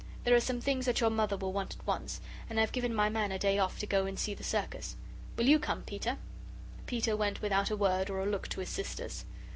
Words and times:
There 0.23 0.33
are 0.35 0.39
some 0.39 0.59
things 0.59 0.87
that 0.87 0.99
your 0.99 1.11
Mother 1.11 1.37
will 1.37 1.53
want 1.53 1.75
at 1.75 1.85
once, 1.85 2.21
and 2.49 2.59
I've 2.59 2.71
given 2.71 2.91
my 2.91 3.07
man 3.07 3.31
a 3.31 3.37
day 3.37 3.59
off 3.59 3.77
to 3.77 3.85
go 3.85 4.07
and 4.07 4.17
see 4.17 4.33
the 4.33 4.43
circus; 4.43 4.95
will 5.37 5.45
you 5.45 5.59
come, 5.59 5.83
Peter?" 5.83 6.17
Peter 6.87 7.15
went 7.15 7.43
without 7.43 7.69
a 7.69 7.77
word 7.77 8.09
or 8.09 8.19
a 8.19 8.25
look 8.25 8.47
to 8.47 8.61
his 8.61 8.69
sisters. 8.69 9.25